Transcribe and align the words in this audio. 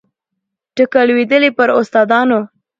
ټکه 0.75 1.01
لوېدلې 1.07 1.49
پر 1.57 1.69
استادانو 1.79 2.39